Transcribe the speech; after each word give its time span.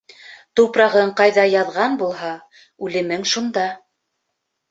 Тупрағың 0.59 1.11
ҡайҙа 1.19 1.43
яҙған 1.49 1.97
булһа, 2.01 2.31
үлемең 2.87 3.27
шунда. 3.35 3.67